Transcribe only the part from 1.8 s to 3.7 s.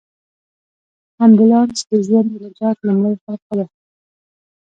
د ژوند د نجات لومړۍ حلقه ده.